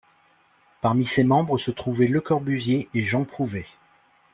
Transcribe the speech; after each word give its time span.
Parmi 0.81 1.05
ses 1.05 1.23
membres 1.23 1.59
se 1.59 1.69
trouvaient 1.69 2.07
Le 2.07 2.21
Corbusier 2.21 2.89
et 2.95 3.03
Jean 3.03 3.23
Prouvé. 3.23 3.67